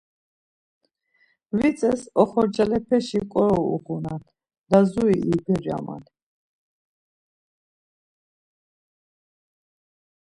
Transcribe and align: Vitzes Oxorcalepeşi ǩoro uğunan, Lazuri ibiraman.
Vitzes 1.57 2.01
Oxorcalepeşi 2.21 3.21
ǩoro 3.31 3.59
uğunan, 3.73 4.21
Lazuri 4.69 5.17
ibiraman. 5.33 6.03